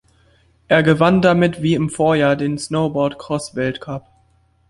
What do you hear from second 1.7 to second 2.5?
im Vorjahr